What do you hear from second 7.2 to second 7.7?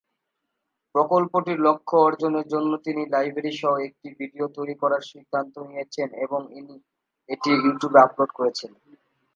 এটি